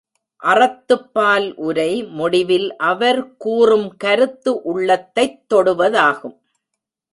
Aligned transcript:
அறத்துப்பால் 0.43 1.53
உரை 1.53 2.03
முடிவில் 2.03 2.75
அவர் 2.75 3.37
கூறும் 3.37 3.97
கருத்து 3.97 4.61
உள்ளத்தைத் 4.61 5.53
தொடுவதாகும். 5.53 6.37